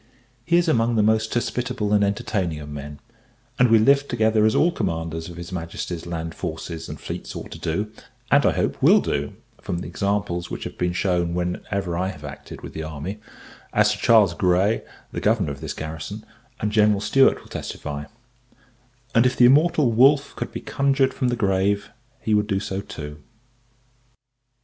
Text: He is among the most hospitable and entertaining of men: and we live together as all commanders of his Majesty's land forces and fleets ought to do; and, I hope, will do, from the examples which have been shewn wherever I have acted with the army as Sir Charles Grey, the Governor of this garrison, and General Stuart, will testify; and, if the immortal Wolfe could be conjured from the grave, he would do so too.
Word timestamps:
He 0.43 0.57
is 0.57 0.67
among 0.67 0.95
the 0.95 1.03
most 1.03 1.31
hospitable 1.31 1.93
and 1.93 2.03
entertaining 2.03 2.59
of 2.59 2.69
men: 2.69 2.97
and 3.59 3.69
we 3.69 3.77
live 3.77 4.07
together 4.07 4.47
as 4.47 4.55
all 4.55 4.71
commanders 4.71 5.29
of 5.29 5.37
his 5.37 5.51
Majesty's 5.51 6.07
land 6.07 6.33
forces 6.33 6.89
and 6.89 6.99
fleets 6.99 7.35
ought 7.35 7.51
to 7.51 7.59
do; 7.59 7.91
and, 8.31 8.43
I 8.43 8.51
hope, 8.53 8.81
will 8.81 8.99
do, 8.99 9.35
from 9.61 9.77
the 9.77 9.87
examples 9.87 10.49
which 10.49 10.63
have 10.63 10.75
been 10.75 10.93
shewn 10.93 11.35
wherever 11.35 11.95
I 11.95 12.07
have 12.07 12.23
acted 12.23 12.61
with 12.61 12.73
the 12.73 12.81
army 12.81 13.19
as 13.73 13.91
Sir 13.91 13.99
Charles 14.01 14.33
Grey, 14.33 14.81
the 15.11 15.21
Governor 15.21 15.51
of 15.51 15.61
this 15.61 15.73
garrison, 15.75 16.25
and 16.59 16.71
General 16.71 16.99
Stuart, 16.99 17.39
will 17.41 17.47
testify; 17.49 18.05
and, 19.13 19.27
if 19.27 19.37
the 19.37 19.45
immortal 19.45 19.91
Wolfe 19.91 20.35
could 20.35 20.51
be 20.51 20.61
conjured 20.61 21.13
from 21.13 21.27
the 21.27 21.35
grave, 21.35 21.91
he 22.21 22.33
would 22.33 22.47
do 22.47 22.59
so 22.59 22.81
too. 22.81 23.21